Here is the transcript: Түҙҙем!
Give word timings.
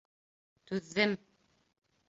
Түҙҙем! 0.71 1.15